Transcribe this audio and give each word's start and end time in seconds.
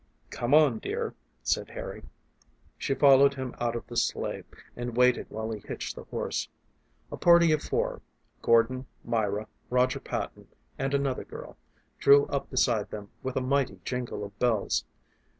"Come 0.31 0.55
on, 0.55 0.79
dear," 0.79 1.13
said 1.43 1.69
Harry. 1.69 2.01
She 2.75 2.95
followed 2.95 3.35
him 3.35 3.53
out 3.59 3.75
of 3.75 3.85
the 3.85 3.95
sleigh 3.95 4.41
and 4.75 4.97
waited 4.97 5.27
while 5.29 5.51
he 5.51 5.59
hitched 5.59 5.95
the 5.95 6.05
horse. 6.05 6.49
A 7.11 7.17
party 7.17 7.51
of 7.51 7.61
four 7.61 8.01
Gordon, 8.41 8.87
Myra, 9.03 9.45
Roger 9.69 9.99
Patton, 9.99 10.47
and 10.79 10.95
another 10.95 11.23
girl 11.23 11.55
drew 11.99 12.25
up 12.29 12.49
beside 12.49 12.89
them 12.89 13.11
with 13.21 13.35
a 13.35 13.41
mighty 13.41 13.79
jingle 13.85 14.23
of 14.23 14.39
bells. 14.39 14.85